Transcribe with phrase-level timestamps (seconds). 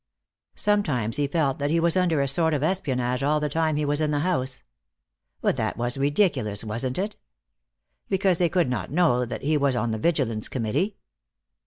[0.55, 3.75] Sometimes he had felt that he was under a sort of espionage all the time
[3.75, 4.63] he was in the house.
[5.41, 7.17] But that was ridiculous, wasn't it?
[8.09, 10.97] Because they could not know that he was on the Vigilance Committee.